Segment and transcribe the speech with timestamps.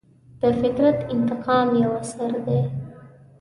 [0.41, 2.59] د فطرت انتقام یو اثر دی.